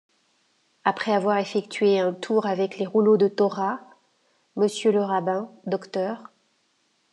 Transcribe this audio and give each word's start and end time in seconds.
Après 0.83 1.13
avoir 1.13 1.37
effectué 1.37 1.99
un 1.99 2.11
tour 2.11 2.47
avec 2.47 2.79
les 2.79 2.87
rouleaux 2.87 3.17
de 3.17 3.27
Torah, 3.27 3.81
Mr 4.57 4.89
le 4.91 5.03
rabbin, 5.03 5.51
Dr. 5.67 6.17